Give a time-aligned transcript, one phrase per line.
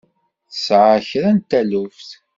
[0.51, 2.09] Tesɛa kra n taluft?